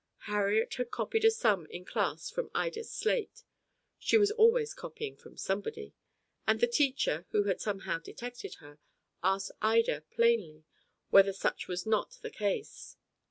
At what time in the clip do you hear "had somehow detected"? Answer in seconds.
7.43-8.55